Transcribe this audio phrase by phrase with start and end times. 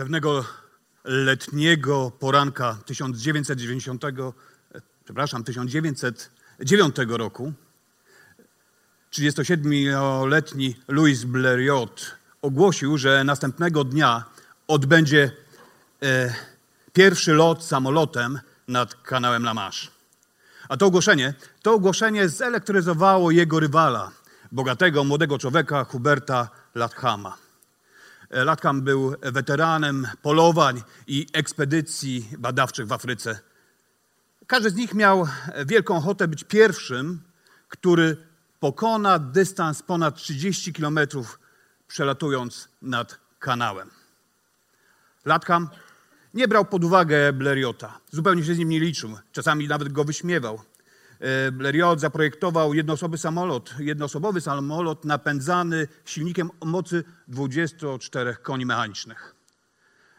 [0.00, 0.44] Pewnego
[1.04, 4.10] letniego poranka 1990, e,
[5.04, 7.52] przepraszam, 1909 roku
[9.12, 12.10] 37-letni Louis Blériot
[12.42, 14.24] ogłosił, że następnego dnia
[14.68, 15.30] odbędzie
[16.02, 16.34] e,
[16.92, 19.88] pierwszy lot samolotem nad kanałem La Manche.
[20.68, 24.10] A to ogłoszenie, to ogłoszenie zelektryzowało jego rywala,
[24.52, 27.49] bogatego młodego człowieka Huberta Lathama.
[28.30, 33.40] E, Latham był weteranem polowań i ekspedycji badawczych w Afryce.
[34.46, 35.28] Każdy z nich miał
[35.66, 37.22] wielką ochotę być pierwszym,
[37.68, 38.16] który
[38.60, 41.38] pokona dystans ponad 30 kilometrów,
[41.86, 43.90] przelatując nad kanałem.
[45.24, 45.68] Latham
[46.34, 47.88] nie brał pod uwagę Blériota.
[48.10, 49.18] Zupełnie się z nim nie liczył.
[49.32, 50.60] Czasami nawet go wyśmiewał.
[51.20, 59.34] E, Blériot zaprojektował jednoosobowy samolot, jednoosobowy samolot napędzany silnikiem o mocy 24 koni mechanicznych.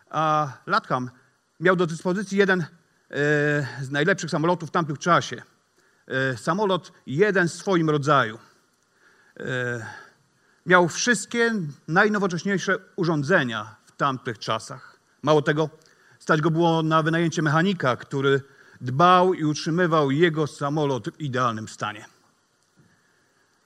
[0.10, 1.10] A Latham
[1.60, 2.66] miał do dyspozycji jeden e,
[3.82, 5.42] z najlepszych samolotów w tamtym czasie.
[6.08, 8.40] E, samolot jeden w swoim rodzaju.
[10.66, 11.54] Miał wszystkie
[11.88, 15.00] najnowocześniejsze urządzenia w tamtych czasach.
[15.22, 15.70] Mało tego,
[16.20, 18.42] stać go było na wynajęcie mechanika, który
[18.82, 22.06] dbał i utrzymywał jego samolot w idealnym stanie.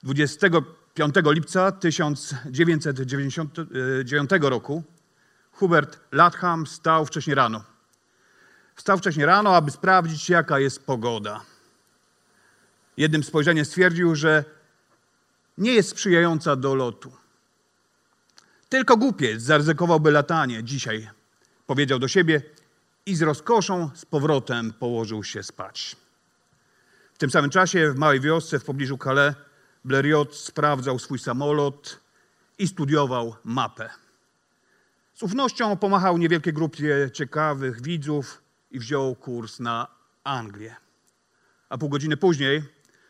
[0.02, 4.82] 25 lipca 1999 roku
[5.52, 7.64] Hubert Latham stał wcześniej rano.
[8.74, 11.40] Wstał wcześniej rano, aby sprawdzić, jaka jest pogoda.
[12.96, 14.44] Jednym spojrzeniem stwierdził, że
[15.58, 17.12] nie jest sprzyjająca do lotu.
[18.68, 21.08] Tylko głupiec zaryzykowałby latanie dzisiaj,
[21.66, 22.42] powiedział do siebie
[23.06, 25.96] i z rozkoszą z powrotem położył się spać.
[27.14, 29.34] W tym samym czasie w małej wiosce w pobliżu Calais
[29.84, 32.00] Blériot sprawdzał swój samolot
[32.58, 33.90] i studiował mapę.
[35.14, 39.86] Z ufnością pomachał niewielkiej grupie ciekawych widzów i wziął kurs na
[40.24, 40.76] Anglię.
[41.68, 42.62] A pół godziny później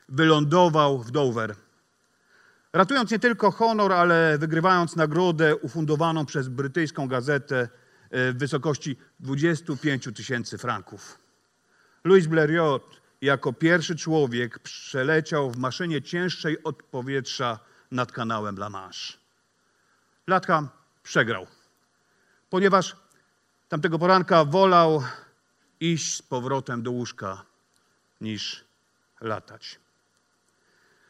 [0.08, 1.54] wylądował w Dover.
[2.72, 7.68] Ratując nie tylko honor, ale wygrywając nagrodę ufundowaną przez brytyjską gazetę
[8.10, 11.18] w wysokości 25 tysięcy franków.
[12.04, 12.80] Louis Blériot
[13.20, 17.58] jako pierwszy człowiek przeleciał w maszynie cięższej od powietrza
[17.90, 19.18] nad kanałem La Manche.
[20.26, 20.68] Latham
[21.02, 21.46] przegrał,
[22.50, 22.96] ponieważ
[23.68, 25.02] tamtego poranka wolał
[25.80, 27.44] iść z powrotem do łóżka
[28.20, 28.64] niż
[29.20, 29.78] latać.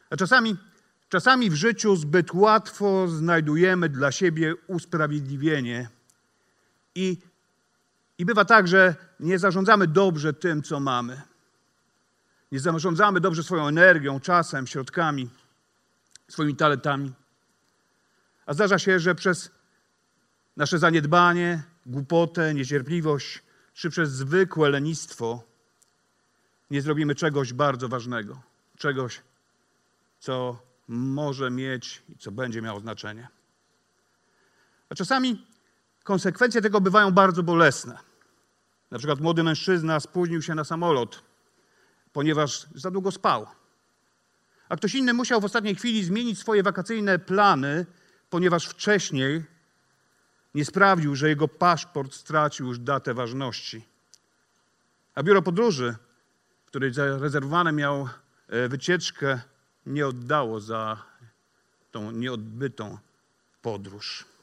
[0.09, 0.57] A czasami,
[1.09, 5.89] czasami w życiu zbyt łatwo znajdujemy dla siebie usprawiedliwienie
[6.97, 7.17] i,
[8.17, 11.21] I bywa tak, że nie zarządzamy dobrze tym, co mamy.
[12.51, 15.29] Nie zarządzamy dobrze swoją energią, czasem, środkami,
[16.27, 17.13] swoimi talentami.
[18.45, 19.51] A zdarza się, że przez
[20.57, 23.43] nasze zaniedbanie, głupotę, niecierpliwość,
[23.73, 25.43] czy przez zwykłe lenistwo
[26.71, 28.41] nie zrobimy czegoś bardzo ważnego,
[28.77, 29.21] czegoś,
[30.19, 33.27] co może mieć i co będzie miało znaczenie.
[34.89, 35.45] A czasami
[36.07, 37.97] Konsekwencje tego bywają bardzo bolesne.
[38.91, 41.23] Na przykład młody mężczyzna spóźnił się na samolot,
[42.13, 43.47] ponieważ za długo spał.
[44.69, 47.85] A ktoś inny musiał w ostatniej chwili zmienić swoje wakacyjne plany,
[48.29, 49.43] ponieważ wcześniej
[50.55, 53.85] nie sprawdził, że jego paszport stracił już datę ważności.
[55.15, 55.95] A biuro podróży,
[56.65, 58.09] które zarezerwowane miał
[58.47, 59.41] e, wycieczkę,
[59.85, 61.03] nie oddało za
[61.91, 62.97] tą nieodbytą
[63.61, 64.36] podróż.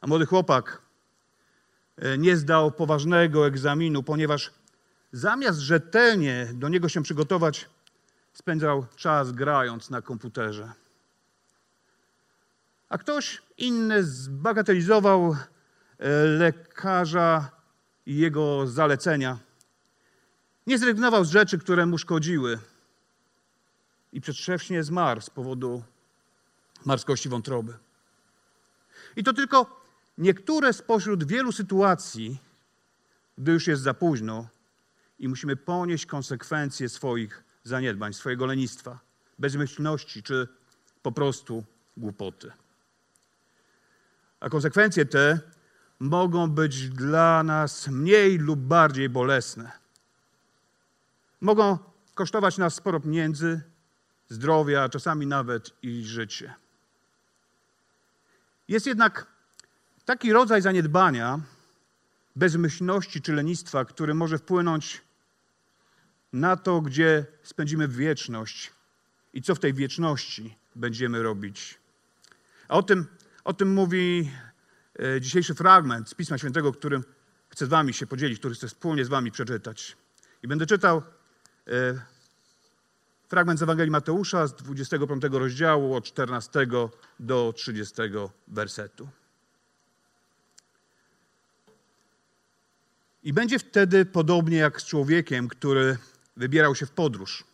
[0.00, 0.82] A młody chłopak
[1.96, 4.50] e, nie zdał poważnego egzaminu, ponieważ
[5.12, 7.68] zamiast rzetelnie do niego się przygotować,
[8.32, 10.72] spędzał czas grając na komputerze.
[12.88, 15.36] A ktoś inny zbagatelizował
[15.98, 17.50] e, lekarza
[18.06, 19.38] i jego zalecenia.
[20.66, 22.58] Nie zrezygnował z rzeczy, które mu szkodziły
[24.12, 25.82] i przedwcześnie zmarł z powodu
[26.84, 27.74] marskości wątroby.
[29.16, 29.79] I to tylko
[30.20, 32.38] niektóre spośród wielu sytuacji,
[33.38, 34.48] gdy już jest za późno
[35.18, 38.98] i musimy ponieść konsekwencje swoich zaniedbań, swojego lenistwa,
[39.38, 40.48] bezmyślności czy
[41.02, 41.64] po prostu
[41.96, 42.52] głupoty.
[44.40, 45.40] A konsekwencje te
[46.00, 49.72] mogą być dla nas mniej lub bardziej bolesne.
[51.40, 51.78] Mogą
[52.14, 53.60] kosztować nas sporo pieniędzy,
[54.28, 56.54] zdrowia, czasami nawet i życie.
[58.68, 59.26] Jest jednak
[60.04, 61.40] taki rodzaj zaniedbania,
[62.36, 65.02] bezmyślności czy lenistwa, który może wpłynąć
[66.32, 68.72] na to, gdzie spędzimy wieczność
[69.32, 71.78] i co w tej wieczności będziemy robić.
[72.68, 73.06] A o tym,
[73.44, 74.30] o tym mówi
[74.98, 77.04] e, dzisiejszy fragment z Pisma Świętego, którym
[77.48, 79.96] chcę z Wami się podzielić, który chcę wspólnie z Wami przeczytać.
[80.42, 81.02] I będę czytał
[81.66, 81.72] e,
[83.28, 86.66] fragment z Ewangelii Mateusza z 25 rozdziału od 14
[87.20, 87.94] do 30
[88.48, 89.08] wersetu.
[93.22, 95.98] I będzie wtedy podobnie jak z człowiekiem, który
[96.36, 97.44] wybierał się w podróż.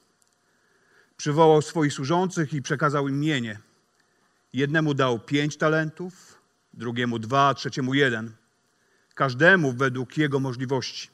[1.17, 3.59] Przywołał swoich służących i przekazał im mienie.
[4.53, 6.43] Jednemu dał pięć talentów,
[6.75, 8.33] drugiemu dwa, trzeciemu jeden.
[9.15, 11.09] Każdemu według jego możliwości.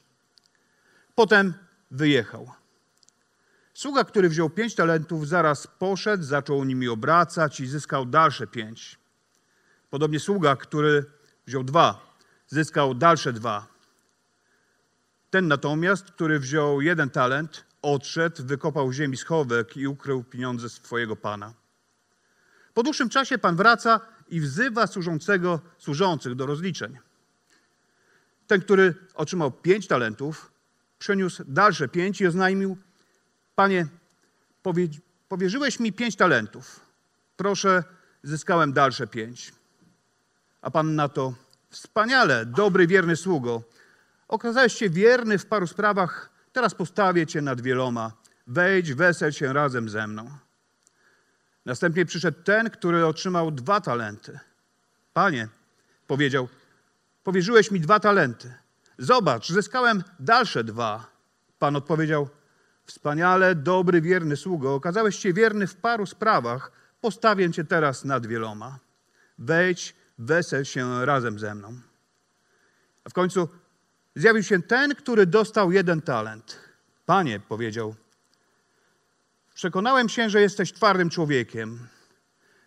[1.14, 1.54] Potem
[1.90, 2.50] wyjechał.
[3.74, 8.98] Sługa, który wziął pięć talentów, zaraz poszedł, zaczął nimi obracać i zyskał dalsze pięć.
[9.90, 11.04] Podobnie sługa, który
[11.46, 12.16] wziął dwa,
[12.48, 13.71] zyskał dalsze dwa.
[15.32, 21.16] Ten natomiast, który wziął jeden talent, odszedł, wykopał w ziemi schowek i ukrył pieniądze swojego
[21.16, 21.54] pana.
[22.74, 26.98] Po dłuższym czasie pan wraca i wzywa służącego, służących do rozliczeń.
[28.46, 30.52] Ten, który otrzymał pięć talentów,
[30.98, 32.76] przeniósł dalsze pięć i oznajmił:
[33.54, 33.86] Panie,
[34.62, 34.88] powie,
[35.28, 36.80] powierzyłeś mi pięć talentów.
[37.36, 37.84] Proszę,
[38.22, 39.52] zyskałem dalsze pięć.
[40.62, 41.34] A pan na to:
[41.70, 43.62] Wspaniale, dobry, wierny sługo.
[44.32, 48.12] Okazałeś się wierny w paru sprawach, teraz postawię cię nad wieloma.
[48.46, 50.30] Wejdź, wesel się razem ze mną.
[51.66, 54.38] Następnie przyszedł ten, który otrzymał dwa talenty.
[55.12, 55.48] Panie,
[56.06, 56.48] powiedział,
[57.24, 58.54] powierzyłeś mi dwa talenty.
[58.98, 61.06] Zobacz, zyskałem dalsze dwa.
[61.58, 62.28] Pan odpowiedział,
[62.84, 68.78] wspaniale, dobry, wierny sługo, okazałeś się wierny w paru sprawach, postawię cię teraz nad wieloma.
[69.38, 71.80] Wejdź, wesel się razem ze mną.
[73.04, 73.48] A w końcu
[74.14, 76.58] zjawił się ten, który dostał jeden talent.
[77.06, 77.94] Panie, powiedział,
[79.54, 81.88] przekonałem się, że jesteś twardym człowiekiem.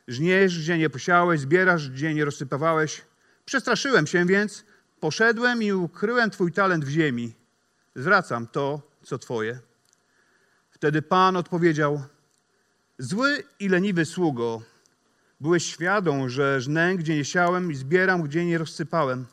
[0.07, 3.01] Żniesz, gdzie nie posiałeś, zbierasz, gdzie nie rozsypywałeś.
[3.45, 4.65] Przestraszyłem się więc,
[5.00, 7.33] poszedłem i ukryłem twój talent w ziemi.
[7.95, 9.59] Zwracam to, co twoje.
[10.71, 12.03] Wtedy Pan odpowiedział,
[13.00, 14.62] zły i leniwy sługo,
[15.39, 19.25] byłeś świadom, że żnę, gdzie nie siałem i zbieram, gdzie nie rozsypałem.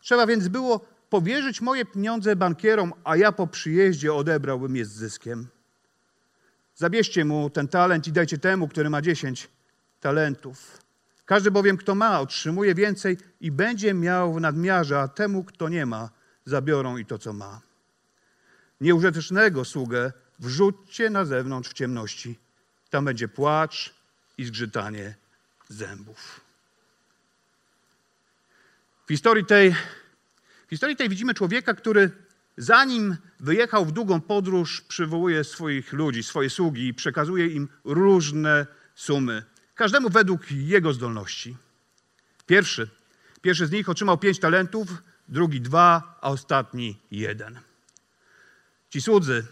[0.00, 5.48] Trzeba więc było powierzyć moje pieniądze bankierom, a ja po przyjeździe odebrałbym je z zyskiem.
[6.74, 9.48] Zabierzcie mu ten talent i dajcie temu, który ma dziesięć
[10.00, 10.78] talentów.
[11.24, 15.86] Każdy bowiem, kto ma, otrzymuje więcej i będzie miał w nadmiarze, a temu, kto nie
[15.86, 16.10] ma,
[16.44, 17.60] zabiorą i to, co ma.
[18.80, 22.38] Nieużytecznego sługę wrzućcie na zewnątrz w ciemności.
[22.90, 23.94] Tam będzie płacz
[24.38, 25.14] i zgrzytanie
[25.68, 26.40] zębów.
[29.06, 29.74] W historii tej
[30.68, 32.10] w historii tej widzimy człowieka, który
[32.56, 39.42] zanim wyjechał w długą podróż, przywołuje swoich ludzi, swoje sługi i przekazuje im różne sumy.
[39.74, 41.56] Każdemu według jego zdolności.
[42.46, 42.88] Pierwszy,
[43.42, 44.88] pierwszy z nich otrzymał pięć talentów,
[45.28, 47.58] drugi dwa, a ostatni jeden.
[48.90, 49.46] Ci słudzy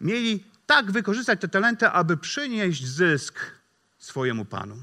[0.00, 3.40] mieli tak wykorzystać te talenty, aby przynieść zysk
[3.98, 4.76] swojemu panu.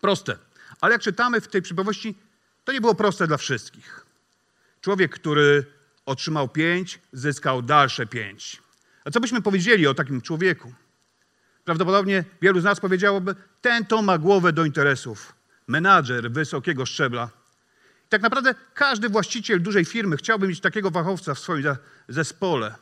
[0.00, 0.38] Proste,
[0.80, 2.14] ale jak czytamy w tej przypowieści,
[2.64, 4.03] to nie było proste dla wszystkich.
[4.84, 5.64] Człowiek, który
[6.06, 8.62] otrzymał pięć, zyskał dalsze pięć.
[9.04, 10.74] A co byśmy powiedzieli o takim człowieku?
[11.64, 15.32] Prawdopodobnie wielu z nas powiedziałoby, ten to ma głowę do interesów.
[15.66, 17.28] Menadżer wysokiego szczebla.
[18.06, 21.64] I tak naprawdę każdy właściciel dużej firmy chciałby mieć takiego fachowca w swoim
[22.08, 22.74] zespole.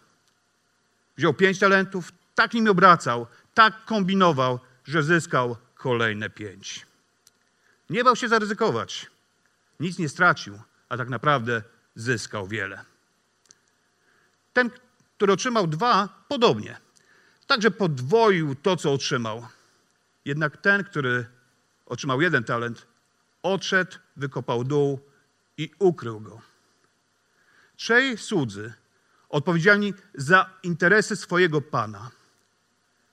[1.17, 6.87] Wziął pięć talentów, tak nimi obracał, tak kombinował, że zyskał kolejne pięć.
[7.91, 9.11] Nie bał się zaryzykować.
[9.81, 11.63] Nic nie stracił, a tak naprawdę
[11.95, 12.85] zyskał wiele.
[14.53, 14.71] Ten,
[15.17, 16.81] który otrzymał dwa, podobnie.
[17.47, 19.47] Także podwoił to, co otrzymał.
[20.25, 21.27] Jednak ten, który
[21.87, 22.87] otrzymał jeden talent,
[23.43, 25.01] odszedł, wykopał dół
[25.57, 26.41] i ukrył go.
[27.77, 28.73] Trzej słudzy
[29.29, 32.11] odpowiedzialni za interesy swojego pana.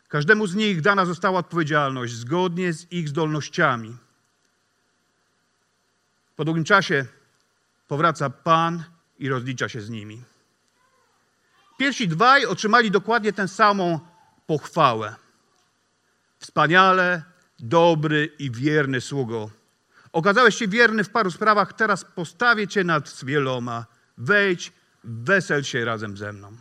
[0.07, 3.97] Każdemu z nich dana została odpowiedzialność zgodnie z ich zdolnościami.
[6.35, 7.05] Po długim czasie
[7.89, 8.83] powraca Pan
[9.19, 10.23] i rozlicza się z nimi.
[11.77, 13.99] Pierwsi dwaj otrzymali dokładnie tę samą
[14.47, 15.15] pochwałę.
[16.39, 17.23] Wspaniale,
[17.59, 19.49] dobry i wierny sługo.
[20.11, 23.85] Okazałeś się wierny w paru sprawach, teraz postawię cię nad wieloma.
[24.17, 24.71] Wejdź,
[25.03, 26.57] wesel się razem ze mną.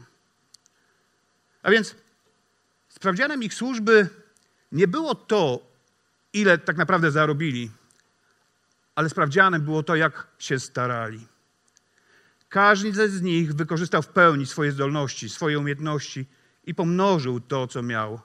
[1.63, 1.95] A więc
[2.89, 4.09] sprawdzianem ich służby
[4.73, 5.61] nie było to,
[6.33, 7.71] ile tak naprawdę zarobili,
[8.99, 11.27] ale sprawdzianem było to, jak się starali.
[12.49, 16.27] Każdy z nich wykorzystał w pełni swoje zdolności, swoje umiejętności
[16.65, 18.21] i pomnożył to, co miał.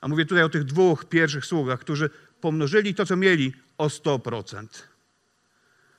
[0.00, 4.66] A mówię tutaj o tych dwóch pierwszych sługach, którzy pomnożyli to, co mieli o 100%.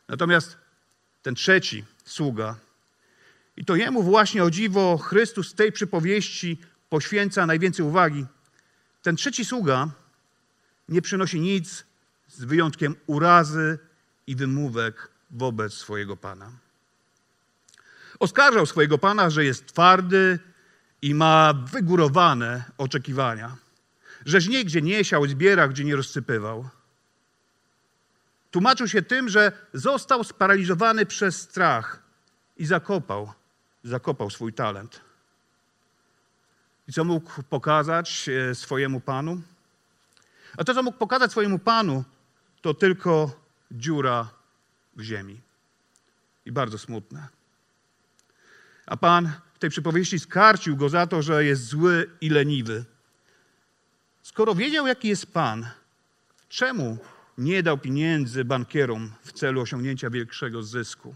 [0.07, 0.57] Natomiast
[1.21, 2.55] ten trzeci sługa,
[3.57, 6.57] i to jemu właśnie o dziwo Chrystus tej przypowieści
[6.89, 8.25] poświęca najwięcej uwagi.
[9.01, 9.89] Ten trzeci sługa
[10.89, 11.86] nie przynosi nic
[12.27, 13.79] z wyjątkiem urazy
[14.27, 16.51] i wymówek wobec swojego pana.
[18.19, 20.39] Oskarżał swojego pana, że jest twardy
[21.01, 23.55] i ma wygórowane oczekiwania,
[24.25, 26.69] żeś nigdzie nie siał, zbierał, gdzie nie rozsypywał.
[28.51, 32.01] Tłumaczył się tym, że został sparaliżowany przez strach
[32.57, 33.33] i zakopał,
[33.83, 35.01] zakopał swój talent.
[36.87, 39.41] I co mógł pokazać e, swojemu panu?
[40.57, 42.03] A to, co mógł pokazać swojemu panu,
[42.67, 43.31] to tylko
[43.71, 44.29] dziura
[44.95, 45.41] w ziemi.
[46.45, 47.27] I bardzo smutne.
[48.85, 52.85] A pan w tej przypowieści skarcił go za to, że jest zły i leniwy.
[54.23, 55.67] Skoro wiedział, jaki jest pan,
[56.49, 56.97] czemu
[57.37, 61.15] nie dał pieniędzy bankierom w celu osiągnięcia większego zysku?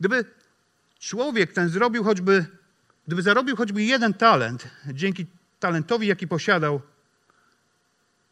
[0.00, 0.24] Gdyby
[0.98, 2.46] człowiek ten zrobił choćby,
[3.06, 5.26] gdyby zarobił choćby jeden talent, dzięki
[5.60, 6.82] talentowi, jaki posiadał,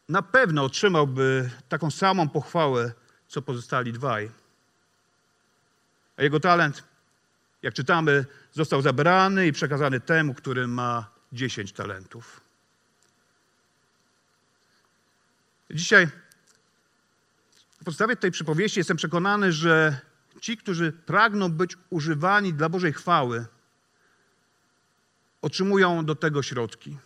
[0.09, 2.91] na pewno otrzymałby taką samą pochwałę,
[3.27, 4.31] co pozostali dwaj.
[6.17, 6.83] A jego talent,
[7.61, 12.41] jak czytamy, został zabrany i przekazany temu, który ma dziesięć talentów.
[15.71, 16.05] Dzisiaj
[17.79, 19.99] na podstawie tej przypowieści jestem przekonany, że
[20.41, 23.45] ci, którzy pragną być używani dla Bożej chwały,
[25.41, 26.97] otrzymują do tego środki.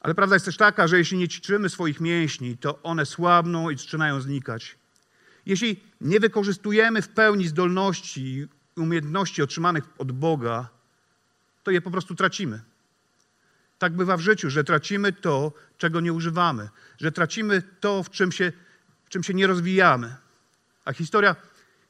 [0.00, 3.78] Ale prawda jest też taka, że jeśli nie ćwiczymy swoich mięśni, to one słabną i
[3.78, 4.78] zaczynają znikać.
[5.46, 8.48] Jeśli nie wykorzystujemy w pełni zdolności i
[8.80, 10.68] umiejętności otrzymanych od Boga,
[11.62, 12.60] to je po prostu tracimy.
[13.78, 16.68] Tak bywa w życiu, że tracimy to, czego nie używamy,
[17.00, 18.52] że tracimy to, w czym się,
[19.04, 20.16] w czym się nie rozwijamy.
[20.84, 21.36] A historia,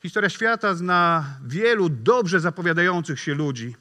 [0.02, 3.76] historia świata zna wielu dobrze zapowiadających się ludzi.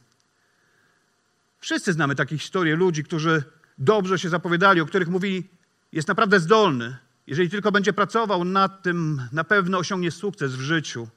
[1.59, 3.43] Wszyscy znamy takie historie ludzi, którzy
[3.79, 5.49] dobrze się zapowiadali, o których mówili,
[5.91, 6.97] jest naprawdę zdolny.
[7.27, 11.07] Jeżeli tylko będzie pracował nad tym, na pewno osiągnie sukces w życiu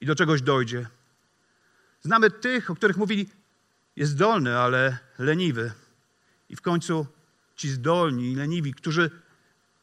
[0.00, 0.86] i do czegoś dojdzie.
[2.02, 3.28] Znamy tych, o których mówili,
[3.96, 5.72] jest zdolny, ale leniwy.
[6.48, 7.06] I w końcu
[7.56, 9.10] ci zdolni i leniwi, którzy,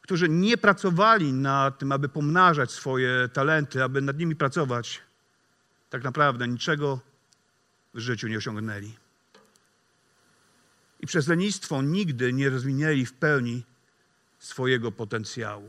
[0.00, 5.02] którzy nie pracowali nad tym, aby pomnażać swoje talenty, aby nad nimi pracować,
[5.90, 7.00] tak naprawdę niczego
[7.94, 9.07] w życiu nie osiągnęli
[11.00, 13.64] i przez lenistwo nigdy nie rozwinęli w pełni
[14.38, 15.68] swojego potencjału.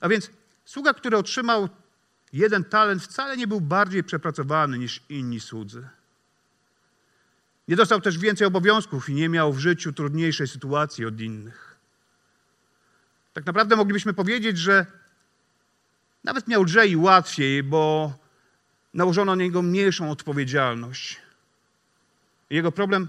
[0.00, 0.30] A więc
[0.64, 1.68] sługa, który otrzymał
[2.32, 5.88] jeden talent, wcale nie był bardziej przepracowany niż inni słudzy.
[7.68, 11.76] Nie dostał też więcej obowiązków i nie miał w życiu trudniejszej sytuacji od innych.
[13.32, 14.86] Tak naprawdę moglibyśmy powiedzieć, że
[16.24, 18.12] nawet miał lżej i łatwiej, bo
[18.94, 21.20] nałożono na niego mniejszą odpowiedzialność.
[22.50, 23.08] Jego problem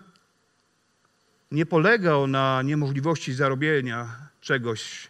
[1.52, 5.08] nie polegał na niemożliwości zarobienia czegoś,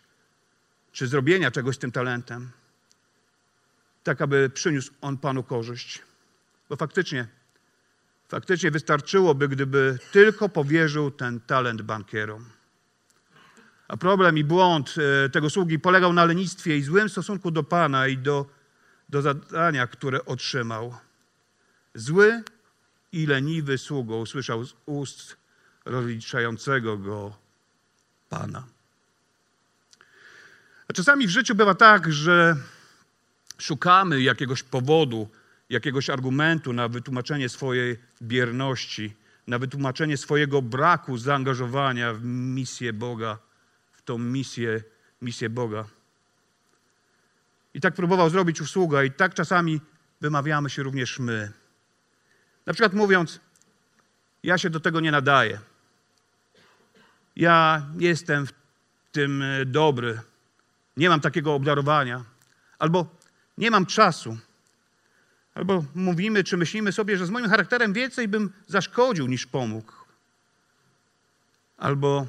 [0.91, 2.51] czy zrobienia czegoś z tym talentem,
[4.03, 6.01] tak aby przyniósł on Panu korzyść.
[6.69, 7.27] Bo faktycznie,
[8.27, 12.45] faktycznie wystarczyłoby, gdyby tylko powierzył ten talent bankierom.
[13.87, 18.07] A problem i błąd e, tego sługi polegał na lenistwie i złym stosunku do Pana
[18.07, 18.45] i do,
[19.09, 20.95] do zadania, które otrzymał.
[21.93, 22.43] Zły
[23.11, 25.38] i leniwy sługo usłyszał z ust
[25.85, 27.37] rozliczającego go
[28.29, 28.63] Pana.
[30.87, 32.55] A czasami w życiu bywa tak, że
[33.57, 35.29] szukamy jakiegoś powodu,
[35.69, 39.13] jakiegoś argumentu na wytłumaczenie swojej bierności,
[39.47, 43.37] na wytłumaczenie swojego braku zaangażowania w misję Boga,
[43.91, 44.83] w tą misję,
[45.21, 45.85] misję Boga.
[47.73, 49.81] I tak próbował zrobić usługa, i tak czasami
[50.21, 51.51] wymawiamy się również my.
[52.65, 53.39] Na przykład mówiąc,
[54.43, 55.59] ja się do tego nie nadaję
[57.39, 58.51] ja jestem w
[59.11, 60.19] tym e, dobry,
[60.97, 62.23] nie mam takiego obdarowania,
[62.79, 63.15] albo
[63.57, 64.37] nie mam czasu,
[65.55, 69.93] albo mówimy czy myślimy sobie, że z moim charakterem więcej bym zaszkodził niż pomógł.
[71.77, 72.27] Albo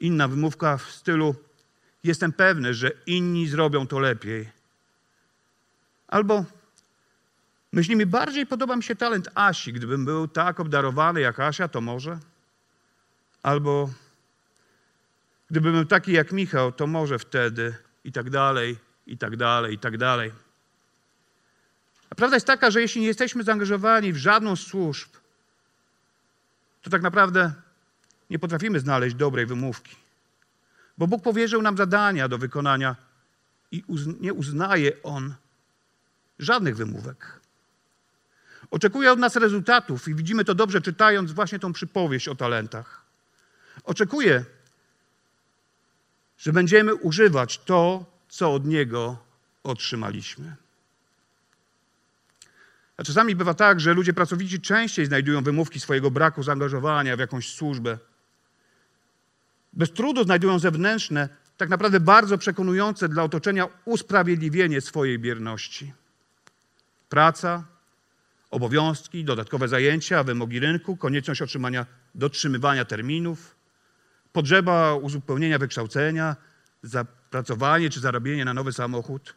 [0.00, 1.34] inna wymówka w stylu:
[2.04, 4.48] Jestem pewny, że inni zrobią to lepiej.
[6.08, 6.44] Albo
[7.72, 9.72] myślimy, bardziej podoba mi się talent Asi.
[9.72, 12.18] Gdybym był tak obdarowany jak Asia, to może.
[13.42, 13.90] Albo
[15.50, 17.74] gdybym był taki jak Michał, to może wtedy
[18.04, 18.76] i tak dalej,
[19.06, 20.32] i tak dalej, i tak dalej.
[22.10, 25.08] A prawda jest taka, że jeśli nie jesteśmy zaangażowani w żadną z służb,
[26.82, 27.52] to tak naprawdę
[28.30, 29.96] nie potrafimy znaleźć dobrej wymówki.
[30.98, 32.96] Bo Bóg powierzył nam zadania do wykonania
[33.70, 33.84] i
[34.20, 35.34] nie uznaje On
[36.38, 37.40] żadnych wymówek.
[38.70, 43.02] Oczekuje od nas rezultatów i widzimy to dobrze czytając właśnie tą przypowieść o talentach.
[43.84, 44.44] Oczekuje,
[46.38, 49.16] że będziemy używać to, co od Niego
[49.62, 50.56] otrzymaliśmy.
[52.96, 57.48] A czasami bywa tak, że ludzie pracowici częściej znajdują wymówki swojego braku zaangażowania w jakąś
[57.54, 57.98] służbę.
[59.72, 65.92] Bez trudu znajdują zewnętrzne, tak naprawdę bardzo przekonujące dla otoczenia usprawiedliwienie swojej bierności.
[67.08, 67.64] Praca,
[68.50, 73.57] obowiązki, dodatkowe zajęcia, wymogi rynku, konieczność otrzymania, dotrzymywania terminów,
[74.32, 76.36] potrzeba uzupełnienia wykształcenia,
[76.82, 79.34] zapracowanie czy zarabienie na nowy samochód.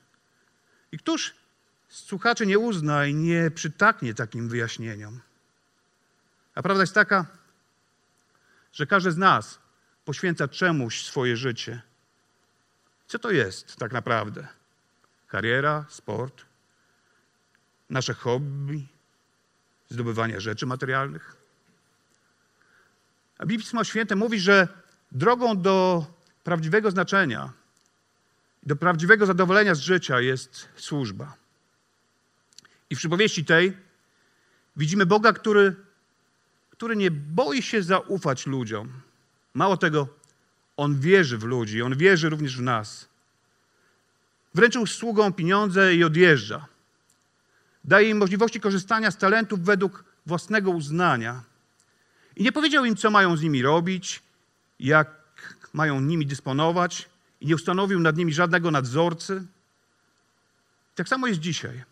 [0.92, 1.34] I któż
[1.90, 5.22] z słuchaczy nie uzna i nie przytaknie takim wyjaśnieniom?
[6.56, 7.26] A prawda jest taka,
[8.74, 9.60] że każdy z nas
[10.06, 11.82] poświęca czemuś swoje życie.
[13.08, 14.48] Co to jest tak naprawdę?
[15.28, 16.46] Kariera, sport,
[17.90, 18.88] nasze hobby,
[19.90, 21.36] zdobywanie rzeczy materialnych?
[23.38, 24.68] A Pismo Święte mówi, że
[25.12, 26.06] drogą do
[26.44, 27.54] prawdziwego znaczenia,
[28.64, 31.36] do prawdziwego zadowolenia z życia jest służba.
[32.90, 33.78] I w przypowieści tej
[34.78, 35.76] widzimy Boga, który,
[36.70, 38.92] który nie boi się zaufać ludziom.
[39.54, 40.08] Mało tego,
[40.78, 43.08] on wierzy w ludzi, on wierzy również w nas.
[44.54, 46.66] Wręczył sługom pieniądze i odjeżdża.
[47.84, 51.44] Daje im możliwości korzystania z talentów według własnego uznania.
[52.36, 54.22] I nie powiedział im, co mają z nimi robić,
[54.82, 55.10] jak
[55.74, 57.10] mają nimi dysponować,
[57.42, 59.46] i nie ustanowił nad nimi żadnego nadzorcy.
[60.96, 61.84] Tak samo jest dzisiaj.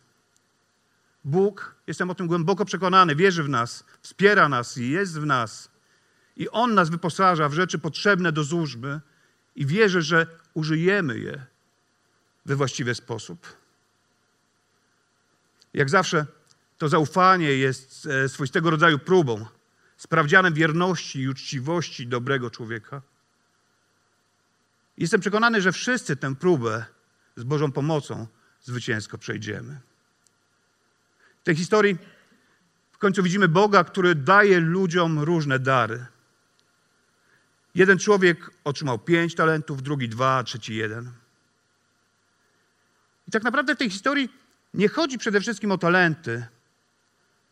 [1.23, 5.69] Bóg, jestem o tym głęboko przekonany, wierzy w nas, wspiera nas i jest w nas.
[6.37, 8.99] I On nas wyposaża w rzeczy potrzebne do służby
[9.55, 11.45] i wierzy, że użyjemy je
[12.45, 13.47] we właściwy sposób.
[15.73, 16.25] Jak zawsze,
[16.77, 19.45] to zaufanie jest e, swoistego rodzaju próbą,
[19.99, 23.01] sprawdzianem wierności i uczciwości dobrego człowieka.
[24.97, 26.85] Jestem przekonany, że wszyscy tę próbę
[27.35, 28.27] z Bożą pomocą
[28.61, 29.79] zwycięsko przejdziemy.
[31.41, 31.97] W tej historii
[32.91, 36.05] w końcu widzimy Boga, który daje ludziom różne dary.
[37.75, 41.11] Jeden człowiek otrzymał pięć talentów, drugi dwa, trzeci jeden.
[43.27, 44.29] I tak naprawdę w tej historii
[44.73, 46.47] nie chodzi przede wszystkim o talenty.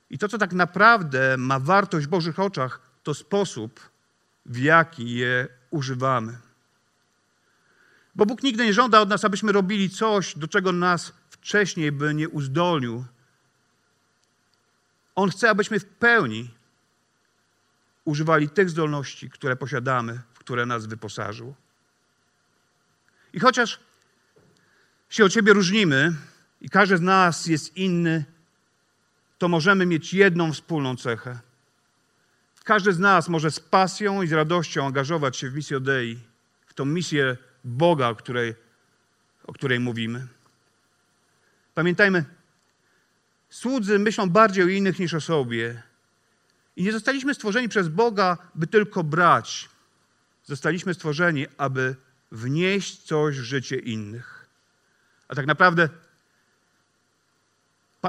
[0.10, 3.80] I to, co tak naprawdę ma wartość w Bożych oczach, to sposób,
[4.46, 6.38] w jaki je używamy.
[8.16, 12.14] Bo Bóg nigdy nie żąda od nas, abyśmy robili coś, do czego nas wcześniej by
[12.14, 13.06] nie uzdolnił.
[15.16, 16.54] On chce, abyśmy w pełni
[18.06, 21.56] używali tych zdolności, które posiadamy, w które nas wyposażył.
[23.34, 23.80] I chociaż
[25.10, 26.14] się od siebie różnimy
[26.62, 28.26] i każdy z nas jest inny,
[29.38, 31.40] to możemy mieć jedną wspólną cechę.
[32.64, 36.20] Każdy z nas może z pasją i z radością angażować się w misję Dei,
[36.68, 38.56] w tą misję Boga, o której,
[39.44, 40.28] o której mówimy.
[41.74, 42.26] Pamiętajmy,
[43.50, 45.84] słudzy myślą bardziej o innych niż o sobie.
[46.76, 49.70] I nie zostaliśmy stworzeni przez Boga, by tylko brać.
[50.46, 51.96] Zostaliśmy stworzeni, aby
[52.32, 54.46] wnieść coś w życie innych.
[55.28, 55.90] A tak naprawdę,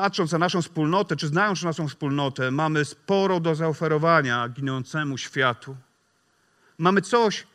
[0.00, 5.76] patrząc na naszą wspólnotę, czy znając naszą wspólnotę, mamy sporo do zaoferowania ginącemu światu.
[6.78, 7.46] Mamy coś,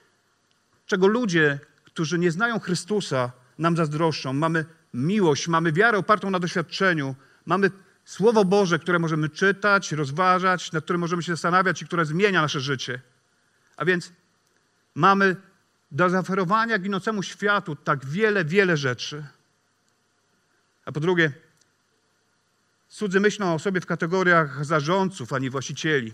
[0.85, 4.33] czego ludzie, którzy nie znają Chrystusa, nam zazdroszczą.
[4.33, 7.71] Mamy miłość, mamy wiarę opartą na doświadczeniu, mamy
[8.05, 12.59] Słowo Boże, które możemy czytać, rozważać, nad którym możemy się zastanawiać i które zmienia nasze
[12.59, 13.01] życie.
[13.77, 14.11] A więc
[14.95, 15.35] mamy
[15.91, 19.25] do zaoferowania ginącemu światu tak wiele, wiele rzeczy.
[20.85, 21.31] A po drugie,
[22.93, 26.13] cudzy myślą o sobie w kategoriach zarządców, a nie właścicieli.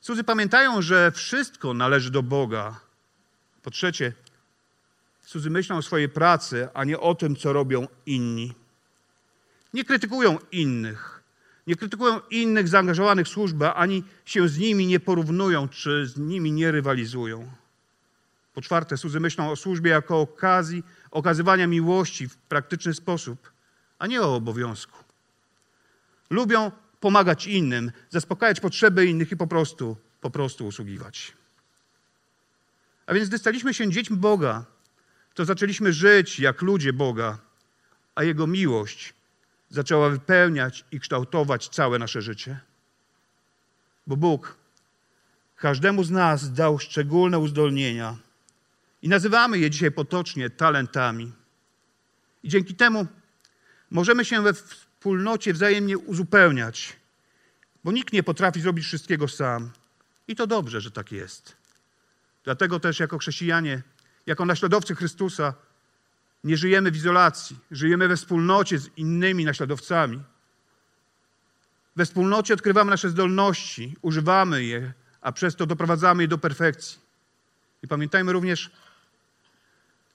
[0.00, 2.80] Cudzy pamiętają, że wszystko należy do Boga.
[3.62, 4.12] Po trzecie,
[5.26, 8.54] cudzy myślą o swojej pracy, a nie o tym, co robią inni.
[9.74, 11.22] Nie krytykują innych,
[11.66, 16.52] Nie krytykują innych zaangażowanych w służbę, ani się z nimi nie porównują, czy z nimi
[16.52, 17.50] nie rywalizują.
[18.54, 23.50] Po czwarte, słudzy myślą o służbie jako okazji okazywania miłości w praktyczny sposób,
[23.98, 25.05] a nie o obowiązku.
[26.30, 31.32] Lubią pomagać innym, zaspokajać potrzeby innych i po prostu, po prostu usługiwać.
[33.06, 34.64] A więc gdy staliśmy się dziećmi Boga,
[35.34, 37.38] to zaczęliśmy żyć jak ludzie Boga,
[38.14, 39.14] a Jego miłość
[39.70, 42.60] zaczęła wypełniać i kształtować całe nasze życie.
[44.06, 44.56] Bo Bóg
[45.56, 48.16] każdemu z nas dał szczególne uzdolnienia
[49.02, 51.32] i nazywamy je dzisiaj potocznie talentami.
[52.42, 53.06] I dzięki temu
[53.90, 54.52] możemy się we
[55.06, 56.96] wspólnocie wzajemnie uzupełniać,
[57.84, 59.70] bo nikt nie potrafi zrobić wszystkiego sam.
[60.28, 61.56] I to dobrze, że tak jest.
[62.44, 63.82] Dlatego też jako chrześcijanie,
[64.26, 65.54] jako naśladowcy Chrystusa,
[66.44, 70.20] nie żyjemy w izolacji, żyjemy we wspólnocie z innymi naśladowcami.
[71.96, 76.98] We wspólnocie odkrywamy nasze zdolności, używamy je, a przez to doprowadzamy je do perfekcji.
[77.82, 78.70] I pamiętajmy również,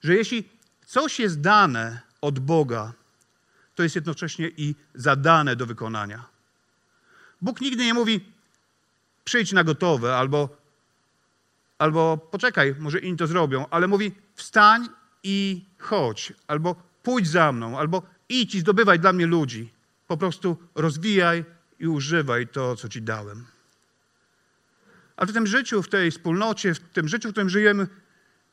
[0.04, 0.50] że jeśli
[0.86, 2.94] coś jest dane od Boga,
[3.82, 6.26] to jest jednocześnie i zadane do wykonania.
[7.42, 8.22] Bóg nigdy nie mówi,
[9.24, 10.58] przyjdź na gotowe, albo,
[11.78, 14.90] albo poczekaj, może inni to zrobią, ale mówi, wstań
[15.24, 19.70] i chodź, albo pójdź za mną, albo idź i zdobywaj dla mnie ludzi.
[20.08, 21.46] Po prostu rozwijaj
[21.80, 23.46] i używaj to, co ci dałem.
[25.18, 27.88] Ale w tym życiu, w tej wspólnocie, w tym życiu, w którym żyjemy,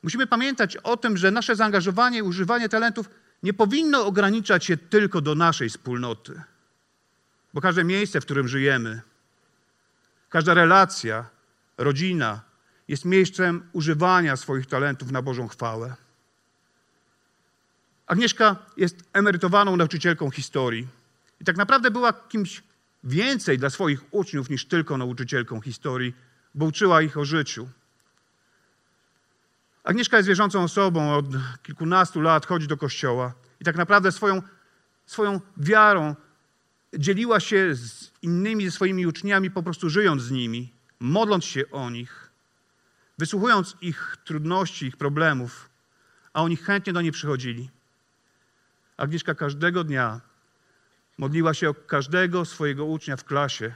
[0.03, 3.09] musimy pamiętać o tym, że nasze zaangażowanie używanie talentów
[3.43, 6.41] nie powinno ograniczać się tylko do naszej wspólnoty.
[7.53, 9.01] Bo każde miejsce, w którym żyjemy,
[10.29, 11.25] każda relacja,
[11.77, 12.41] rodzina
[12.87, 15.95] jest miejscem używania swoich talentów na Bożą chwałę.
[18.07, 20.87] Agnieszka jest emerytowaną nauczycielką historii
[21.41, 22.63] i tak naprawdę była kimś
[23.03, 26.13] więcej dla swoich uczniów niż tylko nauczycielką historii,
[26.55, 27.69] bo uczyła ich o życiu.
[29.89, 31.25] Agnieszka jest wierzącą osobą, od
[31.63, 34.41] kilkunastu lat chodzi do kościoła i tak naprawdę swoją,
[35.05, 36.15] swoją wiarą
[36.97, 41.89] dzieliła się z innymi, ze swoimi uczniami, po prostu żyjąc z nimi, modląc się o
[41.89, 42.31] nich,
[43.17, 45.69] wysłuchując ich trudności, ich problemów,
[46.33, 47.69] a oni chętnie do niej przychodzili.
[48.97, 50.21] Agnieszka każdego dnia
[51.17, 53.75] modliła się o każdego swojego ucznia w klasie.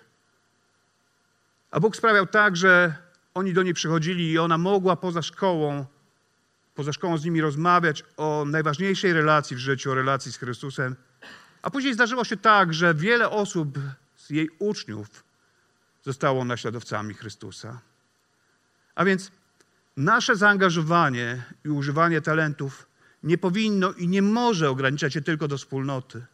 [1.71, 2.95] A Bóg sprawiał tak, że
[3.34, 5.86] oni do niej przychodzili i ona mogła poza szkołą,
[6.76, 10.96] poza szkołą z nimi rozmawiać o najważniejszej relacji w życiu, o relacji z Chrystusem.
[11.62, 13.80] A później zdarzyło się tak, że wiele osób
[14.16, 15.24] z jej uczniów
[16.04, 17.82] zostało naśladowcami Chrystusa.
[18.96, 19.32] A więc
[19.98, 22.88] nasze zaangażowanie i używanie talentów
[23.24, 26.26] nie powinno i nie może ograniczać się tylko do wspólnoty,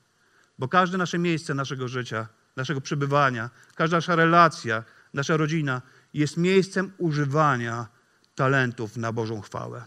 [0.60, 5.82] bo każde nasze miejsce naszego życia, naszego przebywania, każda nasza relacja, nasza rodzina
[6.14, 7.88] jest miejscem używania
[8.36, 9.84] talentów na Bożą chwałę.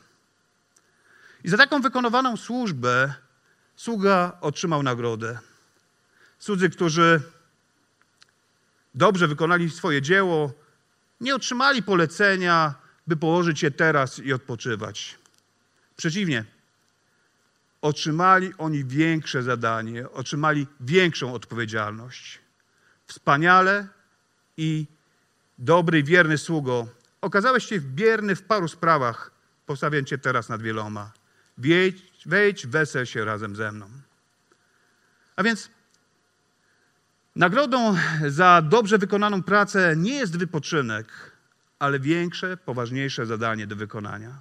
[1.44, 3.14] I za taką wykonywaną służbę
[3.76, 5.38] sługa otrzymał nagrodę.
[6.38, 7.20] Cudzy, którzy
[8.94, 10.52] dobrze wykonali swoje dzieło,
[11.20, 12.74] nie otrzymali polecenia,
[13.07, 15.18] by położyć je teraz i odpoczywać.
[15.96, 16.44] Przeciwnie,
[17.83, 22.38] otrzymali oni większe zadanie, otrzymali większą odpowiedzialność.
[23.07, 23.88] Wspaniale
[24.57, 24.87] i
[25.59, 26.87] dobry, wierny sługo,
[27.20, 29.31] okazałeś się bierny w paru sprawach,
[29.66, 31.12] postawię cię teraz nad wieloma.
[31.59, 33.91] Wejdź, wejdź, wesel się razem ze mną.
[35.37, 35.71] A więc
[37.37, 37.97] nagrodą
[38.29, 41.33] za dobrze wykonaną pracę nie jest wypoczynek,
[41.79, 44.38] ale większe, poważniejsze zadanie do wykonania.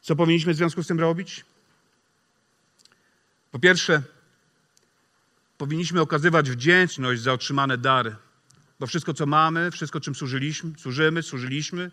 [0.00, 1.44] Co powinniśmy w związku z tym robić?
[3.50, 4.02] Po pierwsze,
[5.58, 8.16] powinniśmy okazywać wdzięczność za otrzymane dary,
[8.80, 11.90] bo wszystko, co mamy, wszystko, czym służyliśmy, służymy, służyliśmy,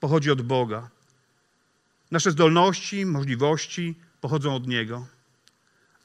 [0.00, 0.90] pochodzi od Boga.
[2.12, 5.06] Nasze zdolności, możliwości pochodzą od Niego.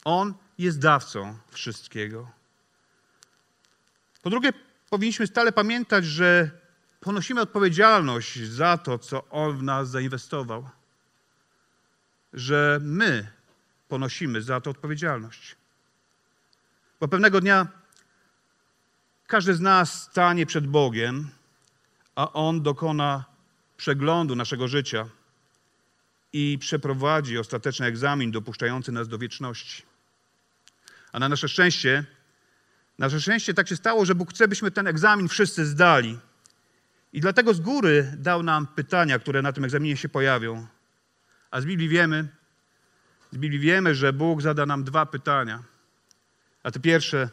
[0.06, 2.32] On jest dawcą wszystkiego.
[4.22, 4.54] Po drugie,
[4.90, 6.52] powinniśmy stale pamiętać, że
[7.00, 10.70] ponosimy odpowiedzialność za to, co On w nas zainwestował
[12.34, 13.32] że my
[13.88, 15.56] ponosimy za to odpowiedzialność.
[17.00, 17.68] Bo pewnego dnia
[19.28, 21.30] każdy z nas stanie przed Bogiem,
[22.16, 23.26] a On dokona
[23.78, 25.10] przeglądu naszego życia
[26.38, 29.84] i przeprowadzi ostateczny egzamin dopuszczający nas do wieczności.
[31.12, 32.06] A na nasze szczęście,
[33.00, 36.20] nasze szczęście tak się stało, że Bóg chce, byśmy ten egzamin wszyscy zdali.
[37.14, 40.68] I dlatego z góry dał nam pytania, które na tym egzaminie się pojawią.
[41.52, 42.28] A z Biblii wiemy,
[43.32, 45.64] z Biblii wiemy, że Bóg zada nam dwa pytania.
[46.64, 47.30] A to pierwsze,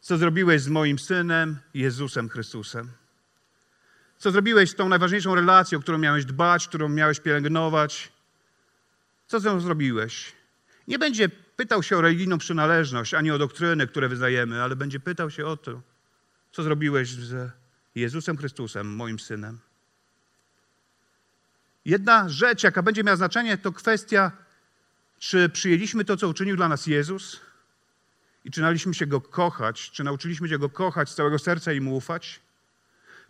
[0.00, 2.90] co zrobiłeś z moim synem, Jezusem Chrystusem?
[4.18, 8.12] Co zrobiłeś z tą najważniejszą relacją, którą miałeś dbać, którą miałeś pielęgnować?
[9.26, 10.32] Co z nią zrobiłeś?
[10.88, 15.30] Nie będzie pytał się o religijną przynależność, ani o doktryny, które wyznajemy, ale będzie pytał
[15.30, 15.80] się o to,
[16.52, 17.50] co zrobiłeś z
[17.94, 19.58] Jezusem Chrystusem, moim synem.
[21.84, 24.32] Jedna rzecz, jaka będzie miała znaczenie, to kwestia,
[25.18, 27.40] czy przyjęliśmy to, co uczynił dla nas Jezus
[28.44, 31.80] i czy nauczyliśmy się Go kochać, czy nauczyliśmy się Go kochać z całego serca i
[31.80, 32.40] Mu ufać,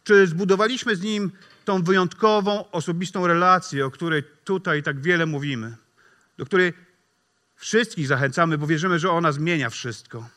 [0.07, 1.33] czy zbudowaliśmy z Nim
[1.65, 5.77] tą wyjątkową, osobistą relację, o której tutaj tak wiele mówimy,
[6.39, 6.73] do której
[7.57, 10.29] wszystkich zachęcamy, bo wierzymy, że ona zmienia wszystko.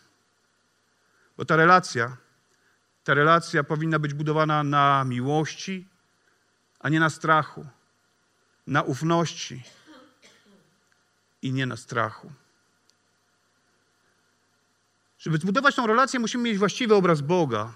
[1.38, 2.18] Bo ta relacja,
[3.04, 5.88] ta relacja powinna być budowana na miłości,
[6.80, 7.66] a nie na strachu,
[8.68, 9.64] na ufności
[11.42, 12.32] i nie na strachu.
[15.20, 17.74] Żeby zbudować tą relację, musimy mieć właściwy obraz Boga.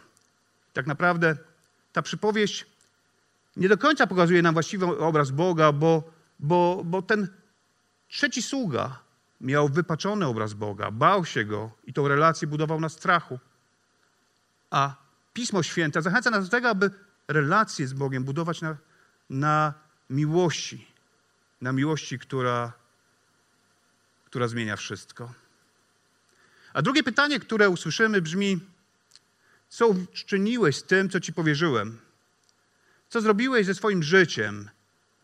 [0.74, 1.53] Tak naprawdę
[1.94, 2.66] ta przypowieść
[3.56, 6.04] nie do końca pokazuje nam właściwy obraz Boga, bo,
[6.40, 7.28] bo, bo ten
[8.08, 9.00] trzeci sługa
[9.42, 13.40] miał wypaczony obraz Boga, bał się go i tą relację budował na strachu.
[14.70, 14.96] A
[15.34, 16.92] Pismo Święte zachęca nas do tego, aby
[17.28, 18.78] relację z Bogiem budować na,
[19.30, 19.74] na
[20.10, 20.88] miłości,
[21.62, 22.74] na miłości, która,
[24.26, 25.34] która zmienia wszystko.
[26.74, 28.60] A drugie pytanie, które usłyszymy, brzmi:
[29.74, 32.00] Co uczyniłeś z tym, co ci powierzyłem?
[33.10, 34.70] Co zrobiłeś ze swoim życiem?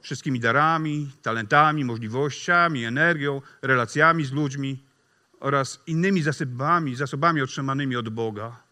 [0.01, 4.83] Wszystkimi darami, talentami, możliwościami, energią, relacjami z ludźmi
[5.39, 8.63] oraz innymi zasobami, zasobami otrzymanymi od Boga.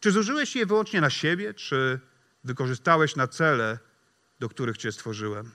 [0.00, 2.00] Czy zużyłeś je wyłącznie na siebie, czy
[2.44, 3.78] wykorzystałeś na cele,
[4.40, 5.50] do których Cię stworzyłem?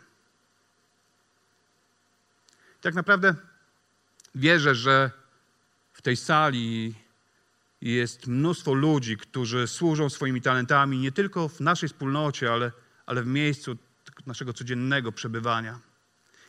[2.82, 3.36] Tak naprawdę
[4.36, 5.12] wierzę, że
[5.94, 7.05] w tej sali
[7.82, 12.72] jest mnóstwo ludzi, którzy służą swoimi talentami nie tylko w naszej wspólnocie, ale,
[13.06, 13.78] ale w miejscu
[14.26, 15.80] naszego codziennego przebywania.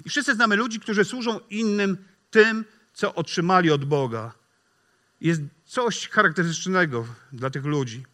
[0.04, 4.32] I wszyscy znamy ludzi, którzy służą innym tym, co otrzymali od Boga.
[5.20, 8.04] Jest coś charakterystycznego dla tych ludzi.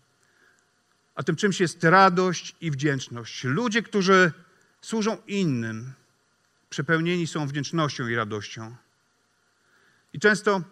[1.15, 3.45] A tym czymś jest radość i wdzięczność.
[3.45, 4.33] Ludzie, którzy
[4.81, 5.93] służą innym,
[6.71, 8.77] przepełnieni są wdzięcznością i radością.
[10.13, 10.63] I często,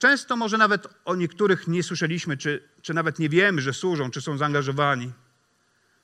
[0.00, 4.20] często może nawet o niektórych nie słyszeliśmy, czy, czy nawet nie wiemy, że służą, czy
[4.20, 5.12] są zaangażowani,